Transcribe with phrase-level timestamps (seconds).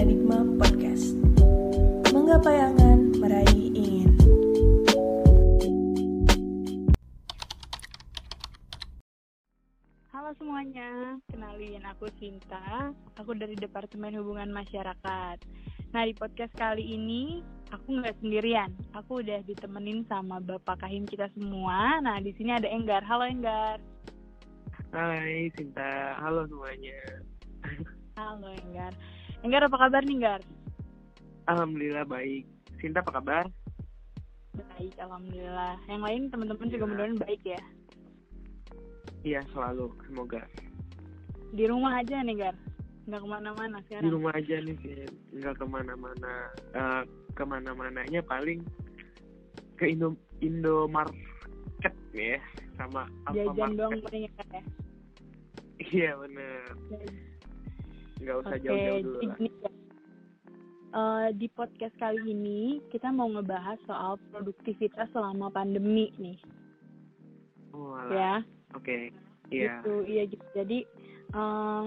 [0.00, 1.12] Paradigma Podcast.
[2.08, 4.08] Menggapai angan, meraih ingin.
[10.08, 12.96] Halo semuanya, kenalin aku Cinta.
[13.20, 15.36] Aku dari Departemen Hubungan Masyarakat.
[15.92, 18.72] Nah di podcast kali ini aku nggak sendirian.
[18.96, 22.00] Aku udah ditemenin sama Bapak Kahim kita semua.
[22.00, 23.04] Nah di sini ada Enggar.
[23.04, 23.76] Halo Enggar.
[24.96, 26.96] Hai Cinta, halo semuanya.
[28.16, 28.96] Halo Enggar.
[29.40, 30.40] Enggar apa kabar nih Enggar?
[31.48, 32.44] Alhamdulillah baik.
[32.80, 33.44] Cinta apa kabar?
[34.52, 35.74] Baik, alhamdulillah.
[35.88, 37.60] Yang lain teman-teman juga mudah-mudahan baik ya.
[39.20, 40.44] Iya selalu, semoga.
[41.52, 42.56] Di rumah aja nih Gar.
[43.08, 44.12] Nggak ke mana-mana Di sekarang.
[44.12, 44.96] rumah aja nih sih,
[45.34, 46.32] nggak ke mana-mana.
[46.76, 47.02] Eh,
[47.34, 48.60] ke mana-mananya paling
[49.80, 50.12] ke Indo
[50.44, 52.40] Indomarket nih ya,
[52.76, 54.32] sama Jajan doang paling ya.
[54.52, 54.62] ya.
[55.80, 56.60] Iya bener,
[58.20, 59.38] nggak usah Oke, jauh-jauh dulu lah.
[60.90, 62.60] Eh, di podcast kali ini
[62.90, 66.38] kita mau ngebahas soal produktivitas selama pandemi nih,
[67.70, 68.10] Oh, alah.
[68.10, 68.34] ya.
[68.74, 69.14] Oke,
[69.48, 69.78] iya.
[69.80, 70.44] Gitu, iya gitu.
[70.52, 70.78] Jadi
[71.30, 71.86] eh,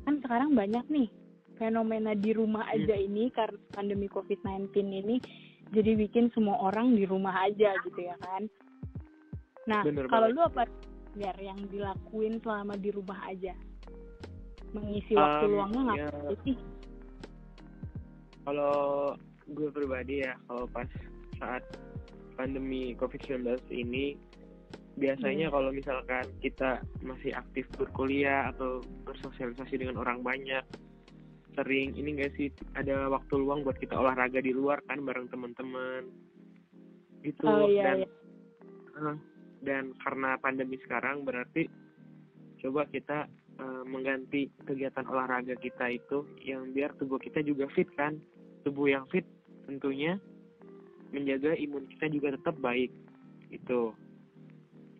[0.00, 1.08] kan sekarang banyak nih
[1.56, 2.78] fenomena di rumah Hmm.
[2.78, 5.16] aja ini karena pandemi COVID-19 ini
[5.74, 8.46] jadi bikin semua orang di rumah aja gitu ya kan.
[9.66, 10.38] Nah, Bener kalau banget.
[10.38, 10.62] lu apa
[11.12, 13.50] biar yang dilakuin selama di rumah aja?
[14.74, 16.56] Mengisi waktu Um, luangnya ya, ngapain sih?
[18.46, 18.76] Kalau
[19.46, 20.90] gue pribadi ya, kalau pas
[21.38, 21.62] saat
[22.38, 24.14] pandemi COVID-19 ini,
[24.96, 25.54] biasanya Hmm.
[25.54, 30.62] kalau misalkan kita masih aktif berkuliah atau bersosialisasi dengan orang banyak,
[31.56, 36.04] sering ini enggak sih ada waktu luang buat kita olahraga di luar kan bareng teman-teman
[37.24, 38.08] gitu Oh iya, dan iya.
[39.00, 39.16] eh,
[39.64, 41.64] dan karena pandemi sekarang berarti
[42.60, 43.24] coba kita
[43.56, 48.16] eh, mengganti kegiatan olahraga kita itu yang biar tubuh kita juga fit kan.
[48.64, 49.24] Tubuh yang fit
[49.66, 50.18] tentunya
[51.14, 52.90] menjaga imun kita juga tetap baik
[53.54, 53.94] itu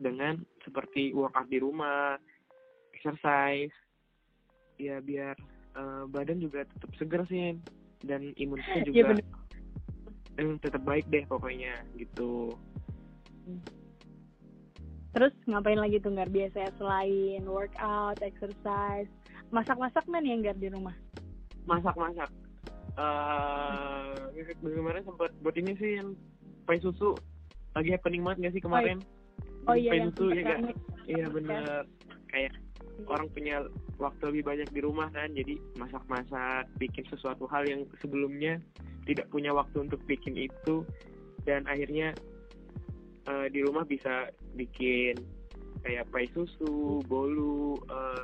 [0.00, 2.16] dengan seperti workout di rumah
[2.96, 3.72] exercise
[4.80, 5.36] ya biar
[5.76, 7.52] eh, badan juga tetap segar sih
[8.00, 9.26] dan imun kita Iya, juga bener.
[10.40, 12.56] eh, tetap baik deh pokoknya gitu
[15.10, 19.10] Terus ngapain lagi tuh nggak biasa selain workout, exercise,
[19.50, 20.94] masak-masak kan ya nggak di rumah?
[21.66, 22.30] masak-masak.
[22.98, 26.16] Eh bagaimana sempat buat ini sih yang
[26.66, 27.14] pai susu.
[27.76, 28.98] Lagi happening banget nggak sih kemarin?
[29.68, 30.72] Oh Bikin iya pai yang susu ya kan rame.
[31.06, 31.82] iya bener.
[32.30, 32.54] Kayak
[33.06, 33.56] orang punya
[34.00, 38.58] waktu lebih banyak di rumah kan jadi masak-masak bikin sesuatu hal yang sebelumnya
[39.06, 40.82] tidak punya waktu untuk bikin itu.
[41.46, 42.12] Dan akhirnya
[43.30, 45.18] eh, di rumah bisa bikin
[45.80, 48.22] kayak pai susu, bolu, eh,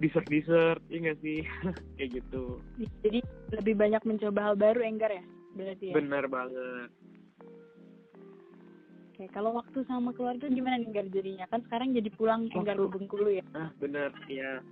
[0.00, 1.40] dessert-dessert, iya nggak sih?
[2.00, 2.58] kayak gitu.
[3.04, 3.20] Jadi
[3.52, 5.94] lebih banyak mencoba hal baru Enggar ya berarti ya.
[5.98, 6.90] Bener banget.
[9.10, 11.44] Oke, kalau waktu sama keluarga gimana nih Enggar jadinya?
[11.52, 12.96] Kan sekarang jadi pulang Enggar ke Waktu.
[12.96, 13.44] Bengkulu ya.
[13.52, 14.64] Ah, bener, ya.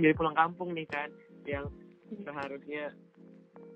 [0.00, 1.12] Jadi pulang kampung nih kan,
[1.44, 1.68] yang
[2.24, 2.96] seharusnya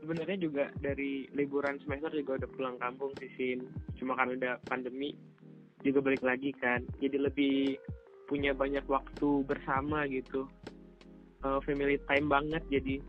[0.00, 3.69] sebenarnya juga dari liburan semester juga udah pulang kampung sih Sin.
[4.00, 5.12] Cuma karena udah pandemi
[5.84, 6.84] juga balik lagi kan.
[7.00, 7.76] Jadi lebih
[8.30, 10.46] punya banyak waktu bersama gitu.
[11.41, 13.00] Eh, family time banget jadi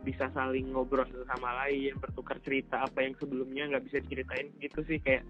[0.00, 4.80] bisa saling ngobrol satu sama lain, bertukar cerita apa yang sebelumnya nggak bisa diceritain gitu
[4.88, 5.28] sih kayak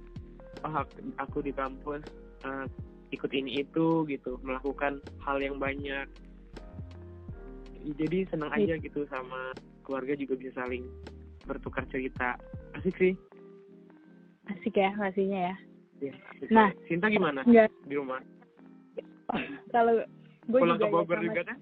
[0.62, 0.86] oh
[1.18, 2.06] aku, di kampus
[2.46, 2.66] eh,
[3.10, 6.06] ikut ini itu gitu, melakukan hal yang banyak.
[7.98, 9.50] Jadi senang aja gitu sama
[9.82, 10.86] keluarga juga bisa saling
[11.48, 12.38] bertukar cerita.
[12.78, 13.14] Asik sih.
[14.46, 15.56] Asik ya pastinya ya.
[16.00, 16.12] Ya,
[16.48, 16.70] Nah.
[16.84, 18.20] Cinta gimana Enggak, di rumah?
[19.70, 20.02] kalau
[20.42, 21.58] gue pulang juga ke Bogor ya, sama- juga kan?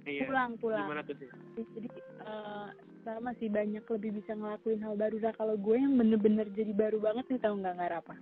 [0.00, 0.24] Iya.
[0.24, 0.86] pulang pulang.
[0.86, 1.28] Gimana tuh sih?
[1.68, 1.88] Jadi
[2.20, 2.68] eh
[3.00, 5.16] sama sih banyak lebih bisa ngelakuin hal baru.
[5.18, 8.14] Nah kalau gue yang bener-bener jadi baru banget nih tau nggak nggak apa?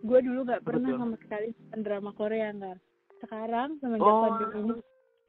[0.00, 0.98] Gue dulu nggak pernah Betul.
[0.98, 2.78] sama sekali nonton drama Korea nggak.
[3.20, 4.22] Sekarang semenjak Oh.
[4.26, 4.74] pandemi ini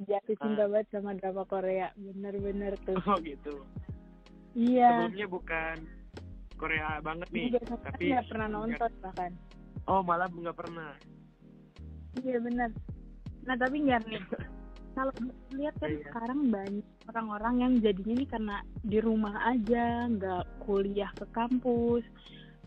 [0.01, 1.87] jatuh cinta banget sama drama Korea.
[1.93, 2.97] Bener-bener tuh.
[2.97, 3.53] Oh gitu.
[4.53, 5.07] Iya.
[5.07, 5.75] Sebelumnya bukan
[6.61, 9.31] Korea banget nih, biasa tapi nggak pernah nonton bahkan.
[9.89, 10.93] Oh malah nggak pernah.
[12.21, 12.69] Iya bener.
[13.49, 14.21] Nah tapi nggak nih.
[14.95, 15.13] Kalau
[15.55, 16.03] lihat kan Iya.
[16.11, 22.03] sekarang banyak orang-orang yang jadinya nih karena di rumah aja, nggak kuliah ke kampus,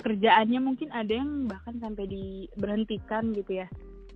[0.00, 3.69] kerjaannya mungkin ada yang bahkan sampai diberhentikan gitu ya.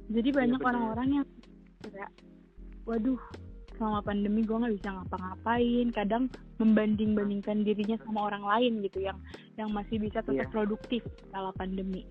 [0.09, 0.69] Jadi banyak bener.
[0.73, 1.27] orang-orang yang
[1.85, 2.11] kayak,
[2.89, 3.21] waduh,
[3.79, 5.87] selama pandemi gue nggak bisa ngapa-ngapain.
[5.95, 6.25] Kadang
[6.59, 9.19] membanding-bandingkan dirinya sama orang lain gitu yang
[9.57, 10.53] yang masih bisa tetap Iya.
[10.53, 12.03] produktif kala pandemi.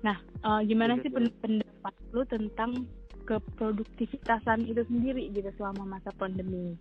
[0.00, 2.88] Nah, eh, gimana sih pen- pendapat lu tentang
[3.28, 6.74] keproduktivitasan itu sendiri gitu selama masa pandemi?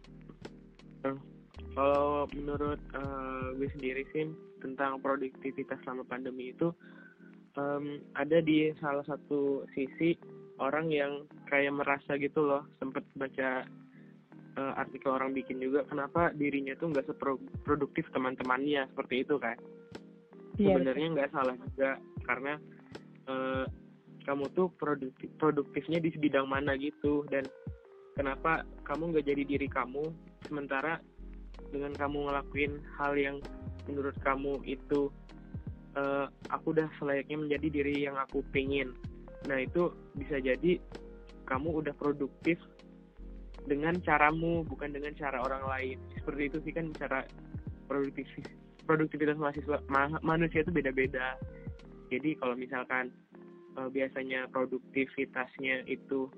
[1.80, 4.28] kalau menurut uh, gue sendiri sih
[4.60, 6.74] tentang produktivitas selama pandemi itu
[7.56, 10.18] um, ada di salah satu sisi
[10.60, 13.64] orang yang kayak merasa gitu loh sempet baca
[14.60, 18.92] uh, artikel orang bikin juga kenapa dirinya tuh nggak seproduktif teman-temannya?
[18.92, 19.56] Seperti itu kan
[20.60, 21.92] yeah, sebenarnya nggak salah juga
[22.28, 22.54] karena
[23.32, 23.66] uh,
[24.28, 27.48] kamu tuh produktif produktifnya di bidang mana gitu dan
[28.20, 30.12] kenapa kamu nggak jadi diri kamu
[30.46, 31.00] sementara
[31.72, 33.38] dengan kamu ngelakuin hal yang
[33.88, 35.10] menurut kamu itu
[35.96, 38.94] uh, aku udah selayaknya menjadi diri yang aku pingin.
[39.48, 40.78] Nah itu bisa jadi
[41.48, 42.60] kamu udah produktif
[43.66, 45.98] dengan caramu bukan dengan cara orang lain.
[46.20, 47.26] Seperti itu sih kan cara
[47.90, 48.28] produktif
[48.86, 51.36] produktivitas mahasiswa ma manusia itu beda-beda.
[52.10, 53.14] Jadi kalau misalkan
[53.78, 56.30] uh, biasanya produktivitasnya itu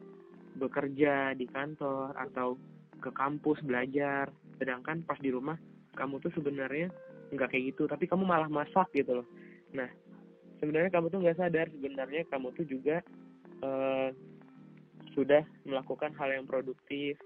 [0.59, 2.59] bekerja di kantor atau
[3.00, 4.29] ke kampus belajar
[4.59, 5.57] sedangkan pas di rumah
[5.95, 6.91] kamu tuh sebenarnya
[7.31, 9.27] nggak kayak gitu tapi kamu malah masak gitu loh.
[9.71, 9.88] Nah
[10.59, 13.00] sebenarnya kamu tuh nggak sadar sebenarnya kamu tuh juga
[13.63, 14.12] uh,
[15.13, 17.18] sudah melakukan hal yang produktif.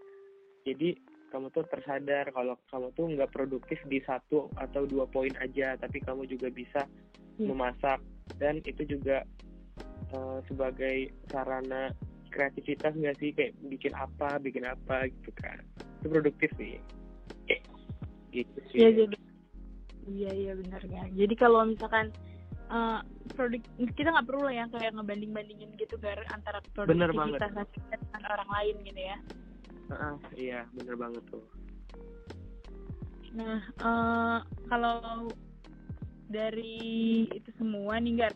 [0.65, 0.97] Jadi
[1.29, 5.99] kamu tuh tersadar kalau kamu tuh nggak produktif di satu atau dua poin aja tapi
[5.99, 6.87] kamu juga bisa
[7.37, 7.49] hmm.
[7.49, 7.99] memasak.
[8.41, 9.21] Dan itu juga
[10.15, 11.93] uh, sebagai sarana
[12.33, 13.29] kreativitas nggak sih?
[13.35, 15.61] Kayak bikin apa bikin apa gitu kan.
[16.01, 16.81] Itu produktif sih.
[18.33, 18.79] Gitu sih.
[18.81, 19.17] Ya jadi
[20.05, 22.13] iya iya benar ya jadi kalau misalkan
[22.69, 23.01] uh,
[23.33, 23.61] produk
[23.97, 28.75] kita nggak perlu lah ya kayak ngebanding bandingin gitu gar antara produktivitas dengan orang lain
[28.85, 29.17] gitu ya
[29.91, 31.43] uh, iya bener banget tuh
[33.35, 34.39] nah uh,
[34.71, 35.27] kalau
[36.29, 38.33] dari itu semua nih Gar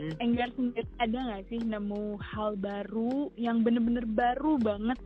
[0.00, 0.16] hmm.
[0.22, 4.96] Enggar sendiri ada nggak sih nemu hal baru yang bener-bener baru banget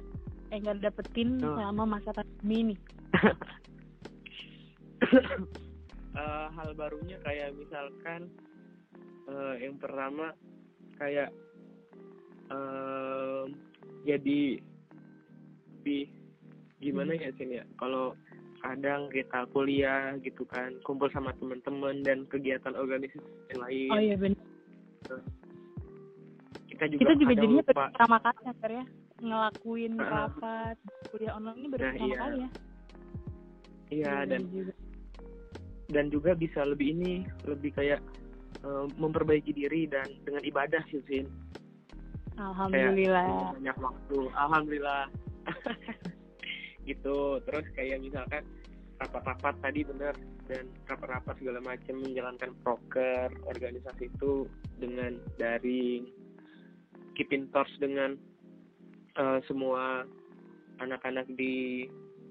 [0.50, 1.54] Enggar dapetin oh.
[1.54, 2.76] selama masa pandemi ini?
[6.16, 8.30] uh, hal barunya kayak misalkan
[9.30, 10.34] uh, yang pertama
[10.98, 11.30] kayak
[12.50, 13.46] uh,
[14.04, 14.60] jadi
[15.80, 16.12] lebih
[16.80, 17.22] gimana hmm.
[17.24, 18.12] ya sini ya kalau
[18.60, 24.44] kadang kita kuliah gitu kan kumpul sama teman-teman dan kegiatan organisasi lain oh iya benar
[26.68, 27.88] kita juga kita juga jadinya lupa.
[27.88, 28.84] pertama kali ya ya
[29.20, 30.76] ngelakuin uh, rapat
[31.08, 32.20] kuliah online ini baru nah, pertama iya.
[32.20, 32.50] kali ya
[33.90, 34.72] iya dan juga.
[35.90, 38.00] Dan juga bisa lebih ini lebih kayak
[38.62, 41.26] uh, memperbaiki diri dan dengan ibadah sih Sin
[42.40, 43.26] Alhamdulillah.
[43.28, 44.18] Kayak, banyak waktu.
[44.32, 45.04] Alhamdulillah.
[46.88, 47.18] Gitu.
[47.44, 48.42] Terus kayak misalkan
[48.96, 50.16] rapat-rapat tadi bener.
[50.48, 54.50] Dan rapat-rapat segala macam menjalankan proker organisasi itu
[54.82, 56.10] dengan daring
[57.14, 58.18] keep in touch dengan
[59.20, 60.02] uh, semua
[60.80, 61.86] anak-anak di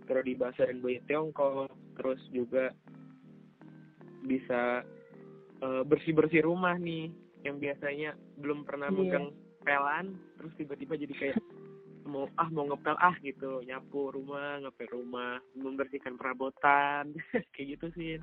[0.10, 1.70] prodi bahasa dan budaya Tiongkok.
[1.96, 2.74] Terus juga
[4.30, 4.86] bisa
[5.66, 7.10] uh, bersih-bersih rumah nih
[7.42, 8.98] yang biasanya belum pernah yeah.
[9.02, 9.28] megang
[9.66, 10.06] pelan
[10.38, 11.40] terus tiba-tiba jadi kayak
[12.10, 13.62] mau ah mau ngepel ah gitu.
[13.66, 17.14] Nyapu rumah ngepel rumah membersihkan perabotan
[17.54, 18.18] kayak gitu sih.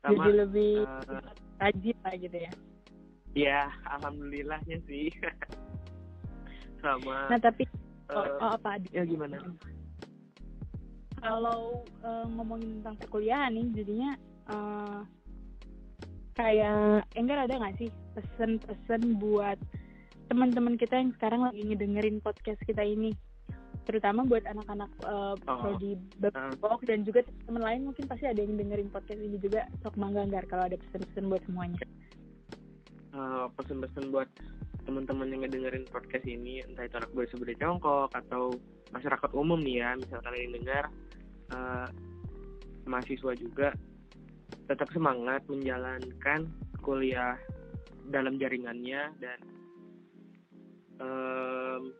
[0.00, 1.22] Sama jadi lebih uh,
[1.60, 2.52] rajin lah gitu ya.
[3.36, 3.62] Ya
[3.98, 5.12] alhamdulillahnya sih.
[6.82, 7.68] Sama nah tapi
[8.08, 9.36] uh, oh, apa ya gimana?
[11.18, 14.14] Kalau uh, ngomongin tentang perkuliahan nih jadinya
[14.52, 15.00] uh,
[16.38, 19.58] kayak enggak ada nggak sih pesen-pesen buat
[20.28, 23.16] teman-teman kita yang sekarang lagi ngedengerin podcast kita ini
[23.88, 25.58] terutama buat anak-anak uh, oh.
[25.64, 26.86] prodi Babok uh.
[26.86, 30.52] dan juga teman lain mungkin pasti ada yang dengerin podcast ini juga sok mangga nggak
[30.52, 31.80] kalau ada pesan-pesan buat semuanya
[33.16, 34.28] uh, pesan-pesan buat
[34.84, 38.42] teman-teman yang ngedengerin podcast ini entah itu anak bahasa budaya Tiongkok atau
[38.92, 40.84] masyarakat umum nih ya misalkan yang dengar
[41.56, 41.88] uh,
[42.84, 43.72] mahasiswa juga
[44.68, 46.44] tetap semangat menjalankan
[46.84, 47.40] kuliah
[48.12, 49.38] dalam jaringannya dan
[51.00, 51.92] um,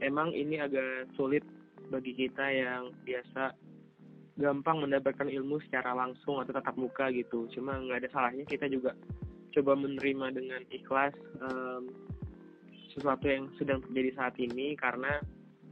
[0.00, 1.44] emang ini agak sulit
[1.92, 3.54] bagi kita yang biasa
[4.36, 7.48] gampang mendapatkan ilmu secara langsung atau tatap muka gitu.
[7.52, 8.92] Cuma nggak ada salahnya kita juga
[9.56, 11.88] coba menerima dengan ikhlas um,
[12.92, 15.20] sesuatu yang sedang terjadi saat ini karena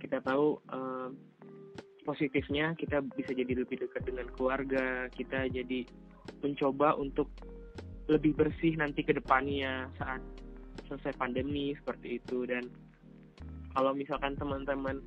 [0.01, 1.17] kita tahu um,
[2.05, 5.85] positifnya kita bisa jadi lebih dekat dengan keluarga, kita jadi
[6.41, 7.31] mencoba untuk
[8.09, 10.21] lebih bersih nanti ke depannya saat
[10.89, 12.45] selesai pandemi seperti itu.
[12.45, 12.69] Dan
[13.73, 15.01] kalau misalkan teman-teman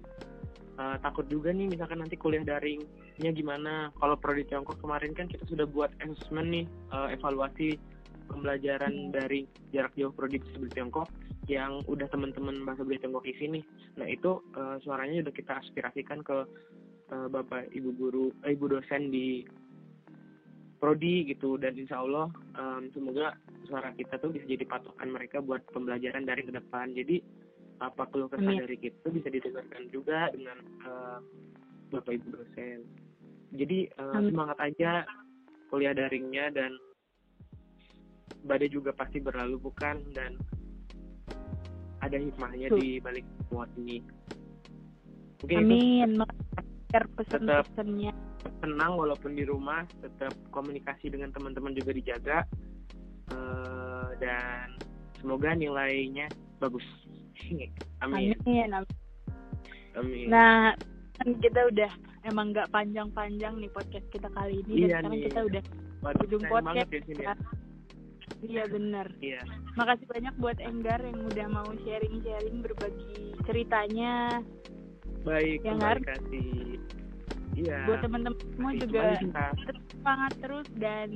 [0.81, 3.93] uh, takut juga nih misalkan nanti kuliah daringnya gimana.
[3.97, 7.77] Kalau prodi Tiongkok kemarin kan kita sudah buat assessment nih uh, evaluasi
[8.27, 11.07] pembelajaran dari jarak jauh prodi bahasa Tiongkok
[11.47, 13.63] yang udah teman-teman bahasa budaya Tiongkok isi nih.
[13.95, 16.43] Nah itu uh, suaranya udah kita aspirasikan ke
[17.07, 19.47] eh, bapak ibu guru eh, ibu dosen di
[20.77, 23.33] prodi gitu dan insya Allah em, semoga
[23.65, 27.21] suara kita tuh bisa jadi patokan mereka buat pembelajaran dari ke depan jadi
[27.77, 28.65] apa keluh kesah Amin.
[28.65, 31.19] dari kita bisa didengarkan juga dengan eh,
[31.93, 32.85] bapak ibu dosen
[33.53, 34.33] jadi Amin.
[34.33, 34.91] semangat aja
[35.69, 36.71] kuliah daringnya dan
[38.47, 40.37] badai juga pasti berlalu bukan dan
[42.01, 42.79] ada hikmahnya Tuh.
[42.79, 43.99] di balik semua ini
[45.41, 46.11] mungkin itu Amin.
[46.87, 48.26] Share pesan-pesannya.
[48.59, 52.39] Tenang walaupun di rumah tetap komunikasi dengan teman-teman juga dijaga
[53.27, 54.79] Eh, dan
[55.19, 56.85] semoga nilainya bagus
[57.99, 58.71] amin Amin.
[58.71, 58.71] Amin.
[59.93, 60.71] amin Nah,
[61.13, 61.91] kan kita udah
[62.23, 65.23] emang nggak panjang-panjang nih podcast kita kali ini Iya dan sekarang nih.
[65.25, 65.63] kita udah
[65.97, 66.87] Waduh, ujung podcast.
[66.87, 67.35] ya sini ya
[68.37, 69.07] Iya bener.
[69.19, 69.41] iya
[69.75, 74.39] Makasih banyak buat Enggar yang udah mau sharing-sharing berbagi ceritanya.
[75.21, 76.47] baik Yang terima kasih
[77.57, 79.01] iya Buat teman-teman semua Makasih juga
[79.91, 81.09] semangat terus dan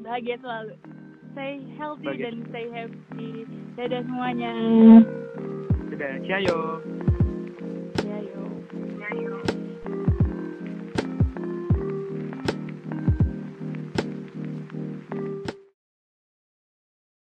[0.00, 0.74] bahagia selalu.
[1.32, 2.24] Stay healthy Bahagia.
[2.24, 3.30] dan stay happy.
[3.74, 4.52] Dadah semuanya.
[5.90, 6.80] sudah ciao